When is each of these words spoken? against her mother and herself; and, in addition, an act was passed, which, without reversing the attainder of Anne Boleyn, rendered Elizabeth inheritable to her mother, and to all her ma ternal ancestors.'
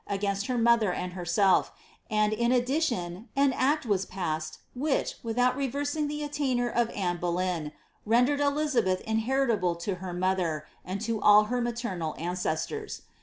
against 0.07 0.47
her 0.47 0.57
mother 0.57 0.91
and 0.91 1.13
herself; 1.13 1.71
and, 2.09 2.33
in 2.33 2.51
addition, 2.51 3.29
an 3.35 3.53
act 3.53 3.85
was 3.85 4.03
passed, 4.03 4.57
which, 4.73 5.13
without 5.21 5.55
reversing 5.55 6.07
the 6.07 6.23
attainder 6.23 6.67
of 6.67 6.89
Anne 6.89 7.17
Boleyn, 7.17 7.71
rendered 8.03 8.39
Elizabeth 8.39 9.01
inheritable 9.01 9.75
to 9.75 9.97
her 10.01 10.11
mother, 10.11 10.65
and 10.83 11.01
to 11.01 11.21
all 11.21 11.43
her 11.53 11.61
ma 11.61 11.69
ternal 11.69 12.15
ancestors.' 12.19 13.03